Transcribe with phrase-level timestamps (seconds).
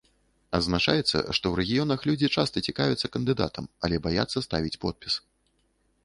[0.59, 5.13] Адзначаецца, што ў рэгіёнах людзі часта цікавяцца кандыдатам, але баяцца ставіць подпіс.